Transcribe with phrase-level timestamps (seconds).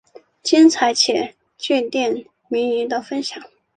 [0.41, 3.39] 精彩且钜细靡遗的分享